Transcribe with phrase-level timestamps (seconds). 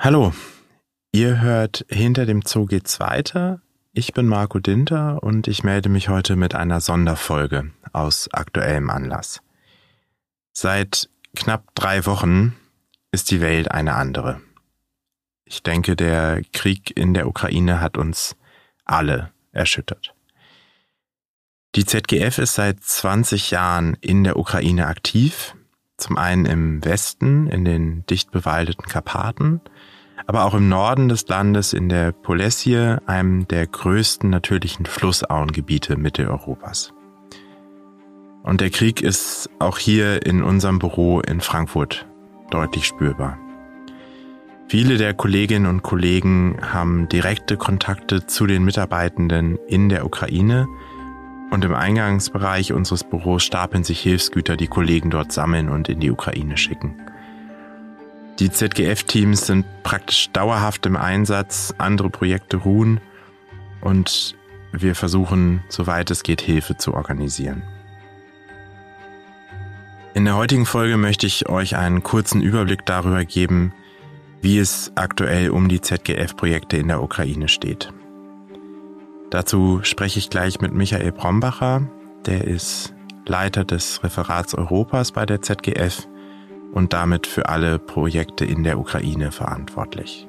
[0.00, 0.32] Hallo,
[1.10, 3.60] ihr hört Hinter dem Zoo geht's weiter.
[3.92, 9.42] Ich bin Marco Dinter und ich melde mich heute mit einer Sonderfolge aus aktuellem Anlass.
[10.52, 12.54] Seit knapp drei Wochen
[13.10, 14.40] ist die Welt eine andere.
[15.44, 18.36] Ich denke, der Krieg in der Ukraine hat uns
[18.84, 20.14] alle erschüttert.
[21.74, 25.56] Die ZGF ist seit 20 Jahren in der Ukraine aktiv,
[25.96, 29.60] zum einen im Westen, in den dicht bewaldeten Karpaten,
[30.28, 36.92] aber auch im Norden des Landes in der Polessie, einem der größten natürlichen Flussauengebiete Mitteleuropas.
[38.42, 42.06] Und der Krieg ist auch hier in unserem Büro in Frankfurt
[42.50, 43.38] deutlich spürbar.
[44.68, 50.68] Viele der Kolleginnen und Kollegen haben direkte Kontakte zu den Mitarbeitenden in der Ukraine
[51.50, 56.10] und im Eingangsbereich unseres Büros stapeln sich Hilfsgüter, die Kollegen dort sammeln und in die
[56.10, 57.07] Ukraine schicken.
[58.38, 63.00] Die ZGF-Teams sind praktisch dauerhaft im Einsatz, andere Projekte ruhen
[63.80, 64.36] und
[64.70, 67.62] wir versuchen, soweit es geht, Hilfe zu organisieren.
[70.14, 73.72] In der heutigen Folge möchte ich euch einen kurzen Überblick darüber geben,
[74.40, 77.92] wie es aktuell um die ZGF-Projekte in der Ukraine steht.
[79.30, 81.88] Dazu spreche ich gleich mit Michael Brombacher,
[82.24, 82.94] der ist
[83.26, 86.08] Leiter des Referats Europas bei der ZGF
[86.72, 90.28] und damit für alle Projekte in der Ukraine verantwortlich.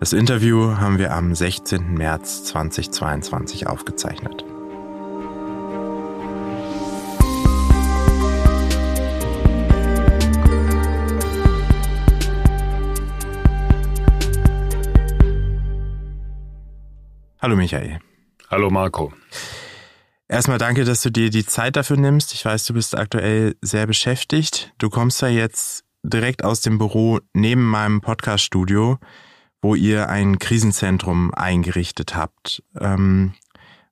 [0.00, 1.92] Das Interview haben wir am 16.
[1.92, 4.44] März 2022 aufgezeichnet.
[17.42, 17.98] Hallo Michael.
[18.50, 19.12] Hallo Marco.
[20.30, 22.32] Erstmal danke, dass du dir die Zeit dafür nimmst.
[22.34, 24.72] Ich weiß, du bist aktuell sehr beschäftigt.
[24.78, 28.98] Du kommst ja jetzt direkt aus dem Büro neben meinem Podcaststudio,
[29.60, 32.62] wo ihr ein Krisenzentrum eingerichtet habt.
[32.78, 33.34] Ähm,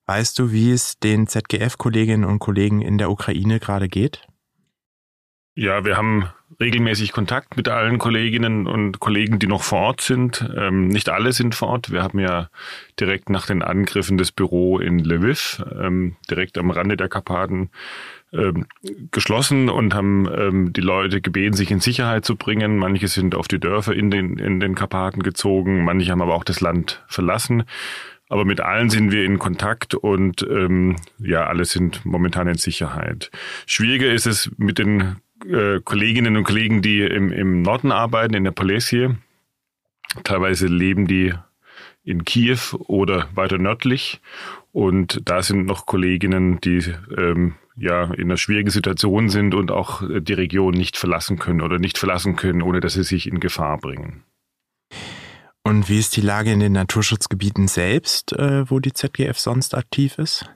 [0.06, 4.24] weißt du, wie es den ZGF-Kolleginnen und Kollegen in der Ukraine gerade geht?
[5.58, 6.28] Ja, wir haben
[6.60, 10.48] regelmäßig Kontakt mit allen Kolleginnen und Kollegen, die noch vor Ort sind.
[10.56, 11.90] Ähm, nicht alle sind vor Ort.
[11.90, 12.48] Wir haben ja
[13.00, 17.70] direkt nach den Angriffen das Büro in Lviv, ähm, direkt am Rande der Karpaten,
[18.32, 18.66] ähm,
[19.10, 22.76] geschlossen und haben ähm, die Leute gebeten, sich in Sicherheit zu bringen.
[22.76, 26.44] Manche sind auf die Dörfer in den, in den Karpaten gezogen, manche haben aber auch
[26.44, 27.64] das Land verlassen.
[28.28, 33.32] Aber mit allen sind wir in Kontakt und ähm, ja, alle sind momentan in Sicherheit.
[33.66, 35.16] Schwieriger ist es mit den
[35.48, 39.08] äh, Kolleginnen und Kollegen, die im, im Norden arbeiten, in der Polessie.
[40.24, 41.34] Teilweise leben die
[42.04, 44.20] in Kiew oder weiter nördlich.
[44.72, 50.02] Und da sind noch Kolleginnen, die ähm, ja in einer schwierigen Situation sind und auch
[50.06, 53.78] die Region nicht verlassen können oder nicht verlassen können, ohne dass sie sich in Gefahr
[53.78, 54.24] bringen.
[55.62, 60.16] Und wie ist die Lage in den Naturschutzgebieten selbst, äh, wo die ZGF sonst aktiv
[60.16, 60.46] ist?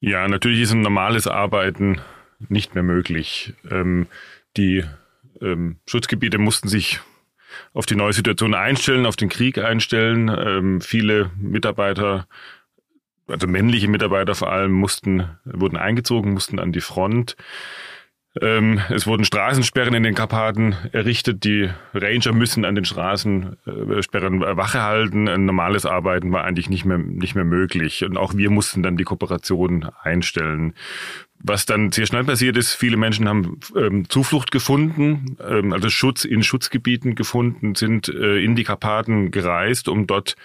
[0.00, 2.00] Ja, natürlich ist ein normales Arbeiten
[2.48, 3.54] nicht mehr möglich.
[3.70, 4.06] Ähm,
[4.56, 4.84] die
[5.40, 7.00] ähm, Schutzgebiete mussten sich
[7.72, 10.28] auf die neue Situation einstellen, auf den Krieg einstellen.
[10.28, 12.26] Ähm, viele Mitarbeiter,
[13.26, 17.36] also männliche Mitarbeiter vor allem, mussten, wurden eingezogen, mussten an die Front.
[18.40, 21.44] Ähm, es wurden Straßensperren in den Karpaten errichtet.
[21.44, 25.28] Die Ranger müssen an den Straßensperren Wache halten.
[25.28, 28.04] Ein normales Arbeiten war eigentlich nicht mehr, nicht mehr möglich.
[28.04, 30.74] Und auch wir mussten dann die Kooperation einstellen.
[31.46, 36.24] Was dann sehr schnell passiert ist, viele Menschen haben ähm, Zuflucht gefunden, ähm, also Schutz
[36.24, 40.36] in Schutzgebieten gefunden, sind äh, in die Karpaten gereist, um dort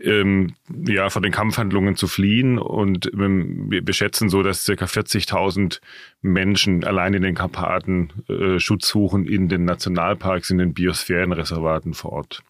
[0.00, 0.54] ähm,
[0.86, 2.60] ja vor den Kampfhandlungen zu fliehen.
[2.60, 4.84] Und ähm, wir schätzen so, dass ca.
[4.84, 5.80] 40.000
[6.22, 12.12] Menschen allein in den Karpaten äh, Schutz suchen in den Nationalparks, in den Biosphärenreservaten vor
[12.12, 12.44] Ort.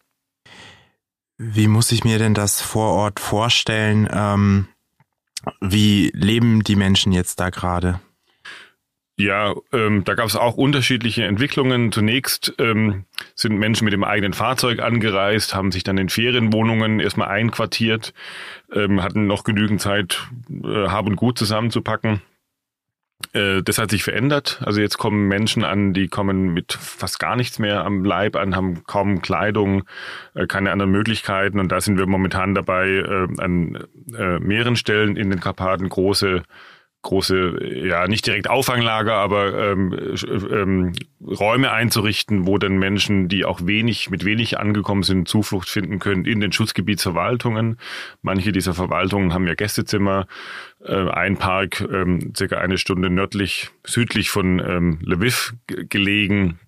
[1.39, 4.07] Wie muss ich mir denn das vor Ort vorstellen?
[4.13, 4.67] Ähm
[5.61, 7.99] wie leben die Menschen jetzt da gerade?
[9.17, 11.93] Ja, ähm, da gab es auch unterschiedliche Entwicklungen.
[11.93, 17.29] Zunächst ähm, sind Menschen mit dem eigenen Fahrzeug angereist, haben sich dann in Ferienwohnungen erstmal
[17.29, 18.13] einquartiert,
[18.73, 22.21] ähm, hatten noch genügend Zeit, äh, Hab und Gut zusammenzupacken.
[23.35, 24.61] Äh, das hat sich verändert.
[24.65, 28.55] Also jetzt kommen Menschen an, die kommen mit fast gar nichts mehr am Leib an,
[28.55, 29.83] haben kaum Kleidung,
[30.33, 31.59] äh, keine anderen Möglichkeiten.
[31.59, 33.85] Und da sind wir momentan dabei, äh, an
[34.39, 36.43] mehreren Stellen in den Karpaten große
[37.05, 40.15] große, ja, nicht direkt Auffanglager, aber ähm,
[40.51, 40.93] ähm,
[41.25, 46.25] Räume einzurichten, wo dann Menschen, die auch wenig, mit wenig angekommen sind, Zuflucht finden können
[46.25, 47.77] in den Schutzgebietsverwaltungen.
[48.21, 50.27] Manche dieser Verwaltungen haben ja Gästezimmer.
[50.83, 56.59] Äh, ein Park, ähm, circa eine Stunde nördlich, südlich von ähm, Lviv gelegen,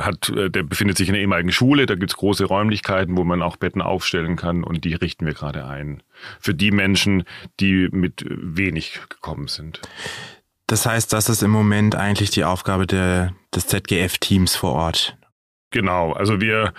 [0.00, 3.42] hat, äh, der befindet sich in der ehemaligen Schule, da gibt's große Räumlichkeiten, wo man
[3.42, 6.02] auch Betten aufstellen kann und die richten wir gerade ein.
[6.38, 7.24] Für die Menschen,
[7.60, 9.80] die mit wenig gekommen sind.
[10.66, 15.16] Das heißt, das ist im Moment eigentlich die Aufgabe der, des ZGF-Teams vor Ort.
[15.70, 16.72] Genau, also wir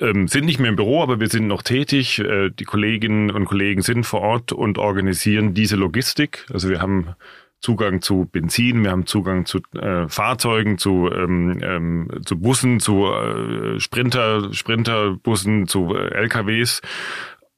[0.00, 2.18] ähm, sind nicht mehr im Büro, aber wir sind noch tätig.
[2.18, 6.46] Äh, die Kolleginnen und Kollegen sind vor Ort und organisieren diese Logistik.
[6.52, 7.14] Also wir haben
[7.60, 13.06] Zugang zu Benzin, wir haben Zugang zu äh, Fahrzeugen, zu, ähm, ähm, zu Bussen, zu
[13.06, 16.82] äh, Sprinter, Sprinterbussen, zu äh, LKWs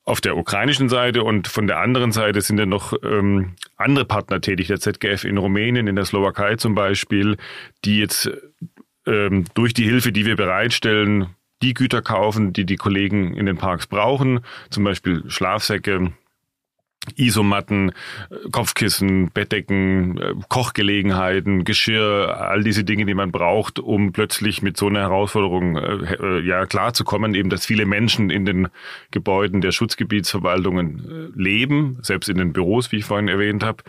[0.09, 4.41] auf der ukrainischen Seite und von der anderen Seite sind ja noch ähm, andere Partner
[4.41, 7.37] tätig, der ZGF in Rumänien, in der Slowakei zum Beispiel,
[7.85, 8.31] die jetzt
[9.07, 11.27] ähm, durch die Hilfe, die wir bereitstellen,
[11.61, 14.41] die Güter kaufen, die die Kollegen in den Parks brauchen,
[14.71, 16.13] zum Beispiel Schlafsäcke,
[17.17, 17.93] Isomatten,
[18.53, 24.89] Kopfkissen, Bettdecken, äh, Kochgelegenheiten, Geschirr, all diese Dinge, die man braucht, um plötzlich mit so
[24.89, 28.69] einer Herausforderung äh, äh ja klarzukommen, eben dass viele Menschen in den
[29.11, 33.85] Gebäuden der Schutzgebietsverwaltungen äh, leben, selbst in den Büros, wie ich vorhin erwähnt habe.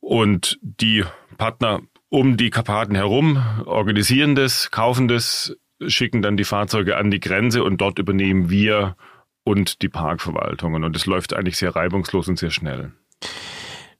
[0.00, 1.04] Und die
[1.38, 5.56] Partner um die Karpaten herum organisieren das, kaufen das,
[5.86, 8.96] schicken dann die Fahrzeuge an die Grenze und dort übernehmen wir
[9.44, 10.84] und die Parkverwaltungen.
[10.84, 12.92] Und es läuft eigentlich sehr reibungslos und sehr schnell.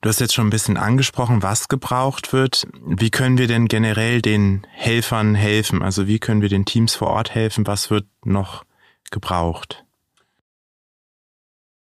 [0.01, 2.67] Du hast jetzt schon ein bisschen angesprochen, was gebraucht wird.
[2.85, 5.81] Wie können wir denn generell den Helfern helfen?
[5.81, 7.69] Also wie können wir den Teams vor Ort helfen?
[7.69, 8.65] Was wird noch
[9.13, 9.85] gebraucht?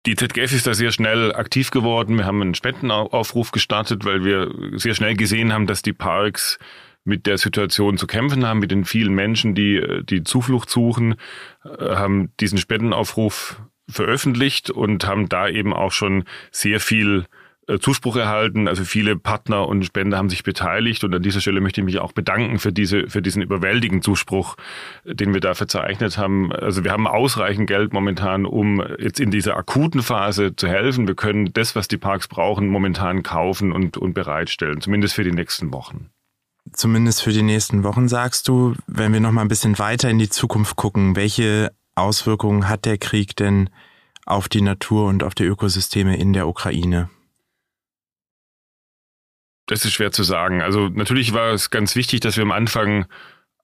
[0.05, 2.17] Die ZGF ist da sehr schnell aktiv geworden.
[2.17, 6.57] Wir haben einen Spendenaufruf gestartet, weil wir sehr schnell gesehen haben, dass die Parks
[7.09, 11.15] mit der Situation zu kämpfen haben, mit den vielen Menschen, die die Zuflucht suchen,
[11.65, 17.25] äh, haben diesen Spendenaufruf veröffentlicht und haben da eben auch schon sehr viel
[17.69, 18.67] äh, Zuspruch erhalten.
[18.67, 21.99] Also viele Partner und Spender haben sich beteiligt und an dieser Stelle möchte ich mich
[21.99, 24.55] auch bedanken für diese, für diesen überwältigenden Zuspruch,
[25.05, 26.51] den wir da verzeichnet haben.
[26.51, 31.07] Also wir haben ausreichend Geld momentan, um jetzt in dieser akuten Phase zu helfen.
[31.07, 35.31] Wir können das, was die Parks brauchen, momentan kaufen und, und bereitstellen, zumindest für die
[35.31, 36.09] nächsten Wochen
[36.79, 40.17] zumindest für die nächsten Wochen, sagst du, wenn wir noch mal ein bisschen weiter in
[40.17, 43.69] die Zukunft gucken, welche Auswirkungen hat der Krieg denn
[44.25, 47.09] auf die Natur und auf die Ökosysteme in der Ukraine?
[49.67, 50.61] Das ist schwer zu sagen.
[50.61, 53.05] Also natürlich war es ganz wichtig, dass wir am Anfang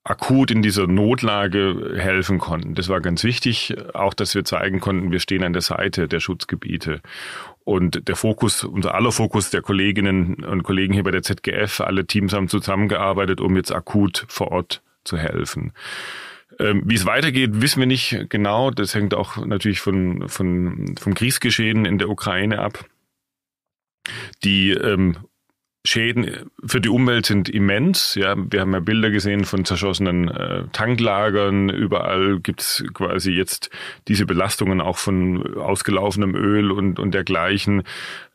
[0.05, 2.75] akut in dieser Notlage helfen konnten.
[2.75, 6.19] Das war ganz wichtig, auch dass wir zeigen konnten, wir stehen an der Seite der
[6.19, 7.01] Schutzgebiete.
[7.63, 12.05] Und der Fokus, unser aller Fokus der Kolleginnen und Kollegen hier bei der ZGF, alle
[12.05, 15.73] Teams haben zusammengearbeitet, um jetzt akut vor Ort zu helfen.
[16.59, 18.69] Ähm, wie es weitergeht, wissen wir nicht genau.
[18.69, 22.85] Das hängt auch natürlich von, von, vom Kriegsgeschehen in der Ukraine ab.
[24.43, 25.17] Die ähm,
[25.85, 28.15] Schäden für die Umwelt sind immens.
[28.15, 31.69] Ja, wir haben ja Bilder gesehen von zerschossenen äh, Tanklagern.
[31.69, 33.69] Überall gibt's quasi jetzt
[34.07, 37.83] diese Belastungen auch von ausgelaufenem Öl und, und dergleichen.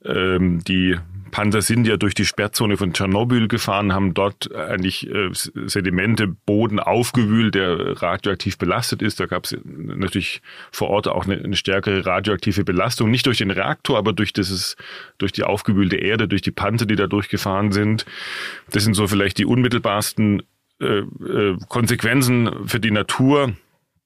[0.04, 0.96] Ähm, die
[1.30, 6.80] Panzer sind ja durch die Sperrzone von Tschernobyl gefahren, haben dort eigentlich äh, Sedimente, Boden
[6.80, 9.20] aufgewühlt, der radioaktiv belastet ist.
[9.20, 10.42] Da gab es natürlich
[10.72, 14.76] vor Ort auch eine, eine, stärkere radioaktive Belastung, nicht durch den Reaktor, aber durch dieses,
[15.18, 18.04] durch die aufgewühlte Erde, durch die Panzer, die da durchgefahren sind.
[18.70, 20.42] Das sind so vielleicht die unmittelbarsten
[20.80, 23.52] äh, äh, Konsequenzen für die Natur.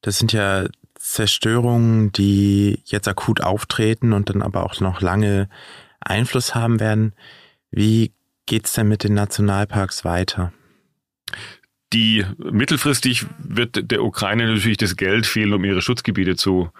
[0.02, 0.66] Das sind ja
[1.04, 5.48] Zerstörungen, die jetzt akut auftreten und dann aber auch noch lange
[6.04, 7.14] Einfluss haben werden.
[7.70, 8.12] Wie
[8.46, 10.52] geht's denn mit den Nationalparks weiter?
[11.92, 16.70] Die mittelfristig wird der Ukraine natürlich das Geld fehlen, um ihre Schutzgebiete zu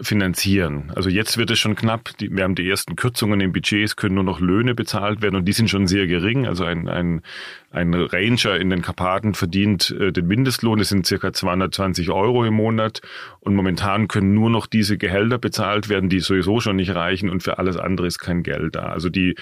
[0.00, 0.90] finanzieren.
[0.94, 2.10] Also jetzt wird es schon knapp.
[2.18, 3.84] Wir haben die ersten Kürzungen im Budget.
[3.84, 6.46] Es können nur noch Löhne bezahlt werden und die sind schon sehr gering.
[6.46, 7.22] Also ein, ein,
[7.70, 10.78] ein Ranger in den Karpaten verdient äh, den Mindestlohn.
[10.78, 13.02] Das sind circa 220 Euro im Monat.
[13.40, 17.28] Und momentan können nur noch diese Gehälter bezahlt werden, die sowieso schon nicht reichen.
[17.28, 18.86] Und für alles andere ist kein Geld da.
[18.86, 19.36] Also die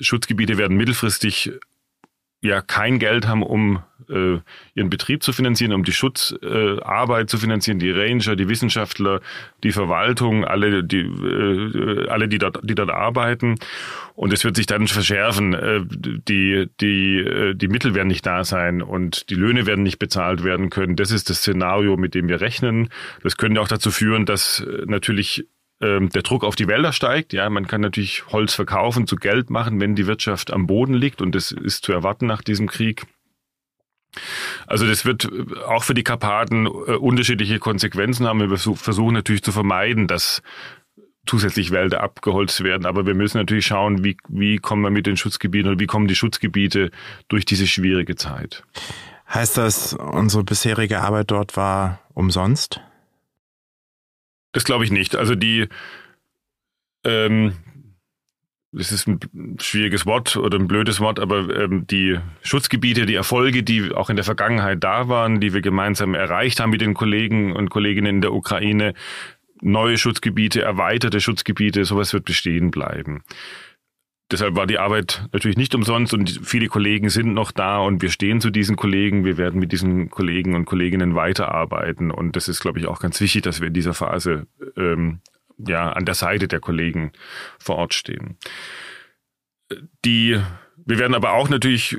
[0.00, 1.52] Schutzgebiete werden mittelfristig
[2.42, 4.40] ja kein Geld haben, um äh,
[4.74, 9.20] ihren Betrieb zu finanzieren, um die Schutzarbeit äh, zu finanzieren, die Ranger, die Wissenschaftler,
[9.62, 13.56] die Verwaltung, alle, die, äh, alle, die dort, die dort arbeiten.
[14.14, 15.54] Und es wird sich dann verschärfen.
[15.54, 19.98] Äh, die, die, äh, die Mittel werden nicht da sein und die Löhne werden nicht
[19.98, 20.96] bezahlt werden können.
[20.96, 22.88] Das ist das Szenario, mit dem wir rechnen.
[23.22, 25.46] Das könnte auch dazu führen, dass äh, natürlich
[25.82, 27.32] ähm, der Druck auf die Wälder steigt.
[27.32, 31.20] Ja, man kann natürlich Holz verkaufen, zu Geld machen, wenn die Wirtschaft am Boden liegt
[31.20, 33.04] und das ist zu erwarten nach diesem Krieg.
[34.66, 35.28] Also das wird
[35.66, 38.40] auch für die Karpaten äh, unterschiedliche Konsequenzen haben.
[38.40, 40.42] Wir versuchen natürlich zu vermeiden, dass
[41.26, 42.86] zusätzlich Wälder abgeholzt werden.
[42.86, 46.08] Aber wir müssen natürlich schauen, wie, wie kommen wir mit den Schutzgebieten oder wie kommen
[46.08, 46.90] die Schutzgebiete
[47.28, 48.64] durch diese schwierige Zeit.
[49.32, 52.80] Heißt das, unsere bisherige Arbeit dort war umsonst?
[54.52, 55.16] Das glaube ich nicht.
[55.16, 55.68] Also die,
[57.04, 57.54] ähm,
[58.72, 59.20] das ist ein
[59.60, 64.16] schwieriges Wort oder ein blödes Wort, aber ähm, die Schutzgebiete, die Erfolge, die auch in
[64.16, 68.20] der Vergangenheit da waren, die wir gemeinsam erreicht haben mit den Kollegen und Kolleginnen in
[68.22, 68.94] der Ukraine,
[69.60, 73.22] neue Schutzgebiete, erweiterte Schutzgebiete, sowas wird bestehen bleiben.
[74.32, 78.08] Deshalb war die Arbeit natürlich nicht umsonst und viele Kollegen sind noch da und wir
[78.08, 79.26] stehen zu diesen Kollegen.
[79.26, 83.20] Wir werden mit diesen Kollegen und Kolleginnen weiterarbeiten und das ist, glaube ich, auch ganz
[83.20, 84.46] wichtig, dass wir in dieser Phase
[84.78, 85.20] ähm,
[85.58, 87.12] ja an der Seite der Kollegen
[87.58, 88.38] vor Ort stehen.
[90.04, 90.40] Die,
[90.76, 91.98] wir werden aber auch natürlich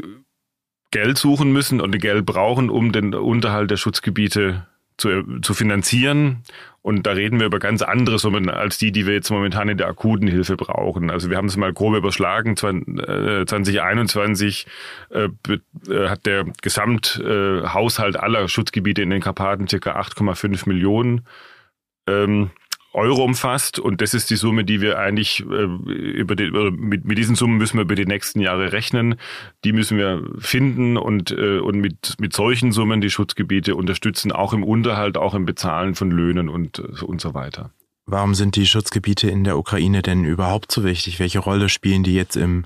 [0.89, 6.43] Geld suchen müssen und Geld brauchen, um den Unterhalt der Schutzgebiete zu, zu finanzieren.
[6.81, 9.77] Und da reden wir über ganz andere Summen als die, die wir jetzt momentan in
[9.77, 11.09] der akuten Hilfe brauchen.
[11.09, 12.57] Also wir haben es mal grob überschlagen.
[12.57, 14.67] 2021
[15.09, 15.29] äh,
[15.89, 21.21] äh, hat der Gesamthaushalt aller Schutzgebiete in den Karpaten circa 8,5 Millionen
[22.05, 22.51] ähm,
[22.93, 27.17] Euro umfasst und das ist die Summe, die wir eigentlich äh, über die, mit, mit
[27.17, 29.15] diesen Summen müssen wir über die nächsten Jahre rechnen.
[29.63, 34.53] Die müssen wir finden und, äh, und mit, mit solchen Summen die Schutzgebiete unterstützen, auch
[34.53, 37.71] im Unterhalt, auch im Bezahlen von Löhnen und, und so weiter.
[38.05, 41.19] Warum sind die Schutzgebiete in der Ukraine denn überhaupt so wichtig?
[41.19, 42.65] Welche Rolle spielen die jetzt im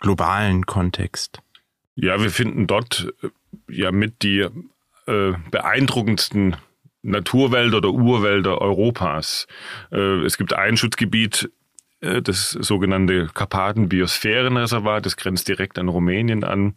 [0.00, 1.40] globalen Kontext?
[1.94, 3.28] Ja, wir finden dort äh,
[3.68, 4.46] ja mit die
[5.06, 6.56] äh, beeindruckendsten
[7.02, 9.46] Naturwälder oder Urwälder Europas.
[9.90, 11.50] Äh, es gibt ein Schutzgebiet,
[12.02, 16.74] äh, das sogenannte Karpaten-Biosphärenreservat, das grenzt direkt an Rumänien an,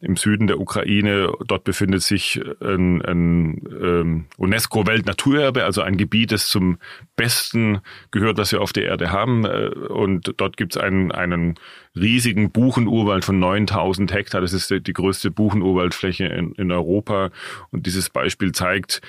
[0.00, 1.32] im Süden der Ukraine.
[1.46, 6.78] Dort befindet sich ein, ein ähm, UNESCO-Weltnaturerbe, also ein Gebiet, das zum
[7.16, 9.44] Besten gehört, was wir auf der Erde haben.
[9.44, 11.54] Äh, und dort gibt es einen, einen
[11.94, 14.40] riesigen Buchenurwald von 9000 Hektar.
[14.40, 17.30] Das ist die, größte Buchenurwaldfläche in, in Europa.
[17.70, 19.02] Und dieses Beispiel zeigt,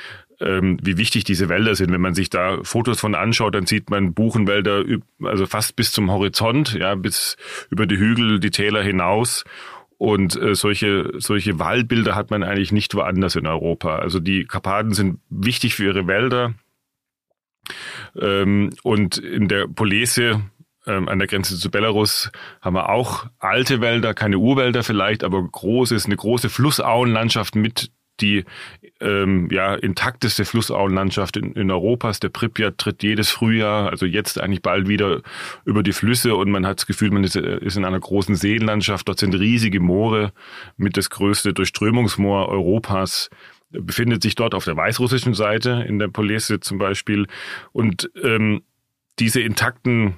[0.44, 1.92] wie wichtig diese Wälder sind.
[1.92, 4.84] Wenn man sich da Fotos von anschaut, dann sieht man Buchenwälder
[5.24, 7.38] also fast bis zum Horizont, ja, bis
[7.70, 9.46] über die Hügel, die Täler hinaus.
[9.98, 14.00] Und äh, solche, solche Waldbilder hat man eigentlich nicht woanders in Europa.
[14.00, 16.56] Also die Karpaten sind wichtig für ihre Wälder.
[18.20, 20.42] Ähm, und in der Polese
[20.86, 22.32] ähm, an der Grenze zu Belarus
[22.62, 28.46] haben wir auch alte Wälder, keine Urwälder vielleicht, aber großes, eine große Flussauenlandschaft mit die
[29.00, 32.20] ähm, ja, intakteste Flussauenlandschaft in, in Europas.
[32.20, 35.22] Der Pripyat tritt jedes Frühjahr, also jetzt eigentlich bald wieder
[35.66, 39.08] über die Flüsse und man hat das Gefühl, man ist, ist in einer großen Seenlandschaft.
[39.08, 40.32] Dort sind riesige Moore
[40.78, 43.30] mit das größte Durchströmungsmoor Europas
[43.74, 47.28] befindet sich dort auf der weißrussischen Seite, in der Polese zum Beispiel.
[47.72, 48.62] Und ähm,
[49.20, 50.16] diese intakten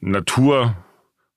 [0.00, 0.76] Natur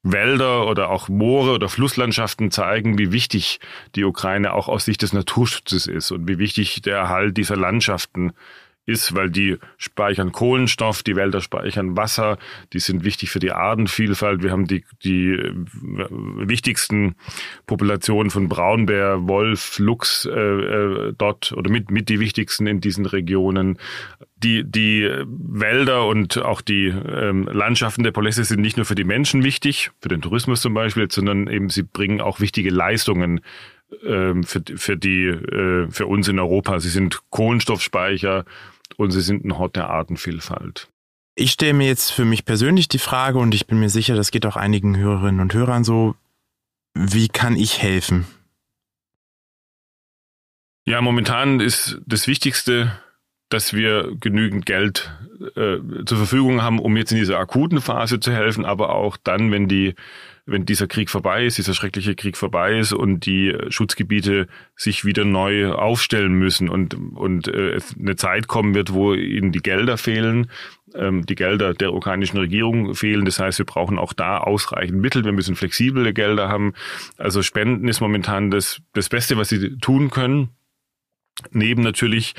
[0.05, 3.59] Wälder oder auch Moore oder Flusslandschaften zeigen, wie wichtig
[3.95, 8.29] die Ukraine auch aus Sicht des Naturschutzes ist und wie wichtig der Erhalt dieser Landschaften
[8.29, 8.35] ist,
[9.15, 12.37] weil die speichern Kohlenstoff, die Wälder speichern Wasser,
[12.73, 14.43] die sind wichtig für die Artenvielfalt.
[14.43, 15.53] Wir haben die, die äh,
[16.47, 17.15] wichtigsten
[17.65, 23.05] Populationen von Braunbär, Wolf, Luchs äh, äh, dort oder mit, mit die wichtigsten in diesen
[23.05, 23.79] Regionen.
[24.37, 29.03] Die, die Wälder und auch die ähm, Landschaften der Polesse sind nicht nur für die
[29.03, 33.41] Menschen wichtig, für den Tourismus zum Beispiel, sondern eben sie bringen auch wichtige Leistungen
[34.05, 36.79] ähm, für, für die, äh, für uns in Europa.
[36.79, 38.45] Sie sind Kohlenstoffspeicher,
[38.97, 40.89] und sie sind ein Hort der Artenvielfalt.
[41.35, 44.31] Ich stelle mir jetzt für mich persönlich die Frage und ich bin mir sicher, das
[44.31, 46.15] geht auch einigen Hörerinnen und Hörern so,
[46.93, 48.25] wie kann ich helfen?
[50.85, 52.97] Ja, momentan ist das Wichtigste,
[53.49, 55.11] dass wir genügend Geld
[55.55, 59.51] äh, zur Verfügung haben, um jetzt in dieser akuten Phase zu helfen, aber auch dann,
[59.51, 59.95] wenn die
[60.47, 65.25] wenn dieser Krieg vorbei ist, dieser schreckliche Krieg vorbei ist und die Schutzgebiete sich wieder
[65.25, 70.51] neu aufstellen müssen und, und äh, eine Zeit kommen wird, wo ihnen die Gelder fehlen,
[70.93, 73.25] ähm, die Gelder der ukrainischen Regierung fehlen.
[73.25, 75.25] Das heißt, wir brauchen auch da ausreichend Mittel.
[75.25, 76.73] Wir müssen flexible Gelder haben.
[77.17, 80.49] Also Spenden ist momentan das, das Beste, was sie tun können
[81.51, 82.33] neben natürlich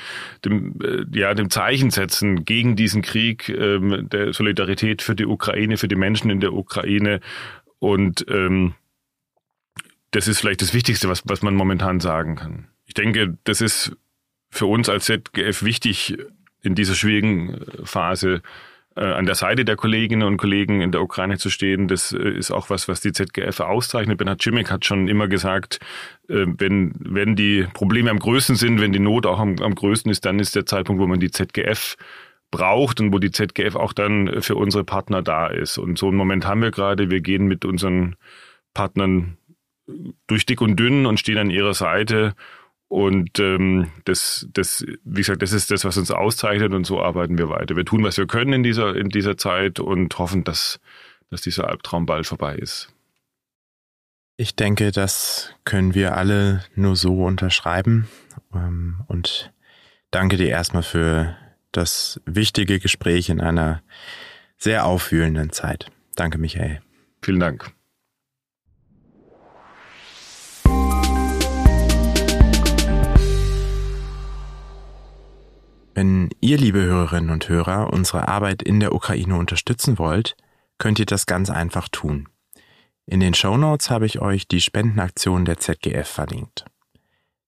[0.44, 5.76] dem, äh, ja, dem Zeichen setzen gegen diesen Krieg, ähm, der Solidarität für die Ukraine,
[5.76, 7.20] für die Menschen in der Ukraine
[7.78, 8.74] und ähm,
[10.10, 12.68] das ist vielleicht das Wichtigste, was, was man momentan sagen kann.
[12.86, 13.96] Ich denke, das ist
[14.50, 16.16] für uns als ZGF wichtig,
[16.62, 18.42] in dieser schwierigen äh, Phase
[19.00, 21.86] an der Seite der Kolleginnen und Kollegen in der Ukraine zu stehen.
[21.86, 24.18] Das äh, ist auch was, was die ZGF auszeichnet.
[24.18, 25.80] Bernhard Cimek hat schon immer gesagt,
[26.28, 30.10] äh, wenn, wenn die Probleme am größten sind, wenn die Not auch am, am größten
[30.10, 31.96] ist, dann ist der Zeitpunkt, wo man die ZGF
[32.50, 35.78] braucht und wo die ZGF auch dann für unsere Partner da ist.
[35.78, 37.10] Und so einen Moment haben wir gerade.
[37.10, 38.16] Wir gehen mit unseren
[38.72, 39.36] Partnern
[40.26, 42.34] durch dick und dünn und stehen an ihrer Seite
[42.88, 47.36] Und ähm, das, das, wie gesagt, das ist das, was uns auszeichnet und so arbeiten
[47.36, 47.74] wir weiter.
[47.74, 50.78] Wir tun, was wir können in dieser, in dieser Zeit und hoffen, dass,
[51.30, 52.92] dass dieser Albtraum bald vorbei ist.
[54.36, 58.06] Ich denke, das können wir alle nur so unterschreiben.
[58.54, 59.52] Ähm, und
[60.10, 61.36] danke dir erstmal für
[61.72, 63.82] das wichtige Gespräch in einer
[64.58, 65.90] sehr aufwühlenden Zeit.
[66.14, 66.80] Danke, Michael.
[67.22, 67.72] Vielen Dank.
[75.96, 80.36] Wenn ihr, liebe Hörerinnen und Hörer, unsere Arbeit in der Ukraine unterstützen wollt,
[80.76, 82.28] könnt ihr das ganz einfach tun.
[83.06, 86.66] In den Show Notes habe ich euch die Spendenaktion der ZGF verlinkt.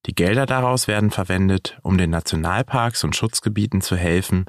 [0.07, 4.47] Die Gelder daraus werden verwendet, um den Nationalparks und Schutzgebieten zu helfen,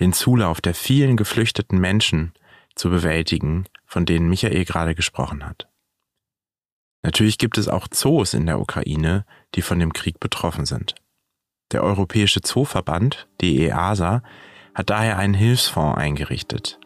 [0.00, 2.32] den Zulauf der vielen geflüchteten Menschen
[2.74, 5.68] zu bewältigen, von denen Michael gerade gesprochen hat.
[7.04, 9.24] Natürlich gibt es auch Zoos in der Ukraine,
[9.54, 10.96] die von dem Krieg betroffen sind.
[11.72, 14.22] Der Europäische Zooverband, die EASA,
[14.74, 16.78] hat daher einen Hilfsfonds eingerichtet.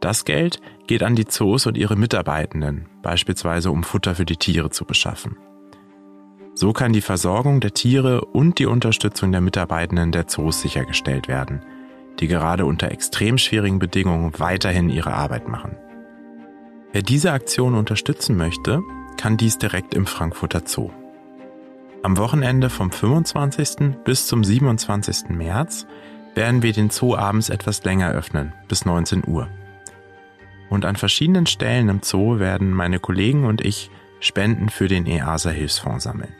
[0.00, 4.70] Das Geld geht an die Zoos und ihre Mitarbeitenden, beispielsweise um Futter für die Tiere
[4.70, 5.36] zu beschaffen.
[6.54, 11.60] So kann die Versorgung der Tiere und die Unterstützung der Mitarbeitenden der Zoos sichergestellt werden,
[12.18, 15.76] die gerade unter extrem schwierigen Bedingungen weiterhin ihre Arbeit machen.
[16.92, 18.80] Wer diese Aktion unterstützen möchte,
[19.18, 20.90] kann dies direkt im Frankfurter Zoo.
[22.02, 23.96] Am Wochenende vom 25.
[24.04, 25.30] bis zum 27.
[25.30, 25.86] März
[26.34, 29.48] werden wir den Zoo abends etwas länger öffnen, bis 19 Uhr.
[30.68, 35.50] Und an verschiedenen Stellen im Zoo werden meine Kollegen und ich Spenden für den EASA
[35.50, 36.32] Hilfsfonds sammeln.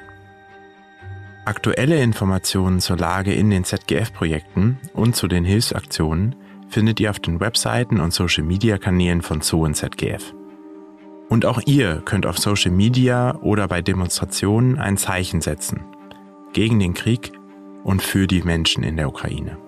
[1.45, 6.35] Aktuelle Informationen zur Lage in den ZGF-Projekten und zu den Hilfsaktionen
[6.69, 10.36] findet ihr auf den Webseiten und Social-Media-Kanälen von Zoo und ZGF.
[11.29, 15.85] Und auch ihr könnt auf Social Media oder bei Demonstrationen ein Zeichen setzen.
[16.53, 17.33] Gegen den Krieg
[17.85, 19.59] und für die Menschen in der Ukraine.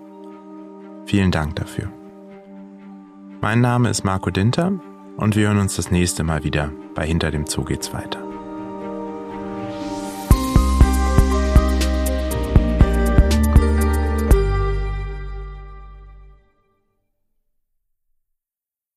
[1.07, 1.91] Vielen Dank dafür.
[3.41, 4.73] Mein Name ist Marco Dinter
[5.17, 8.28] und wir hören uns das nächste Mal wieder bei Hinter dem Zoo geht's weiter.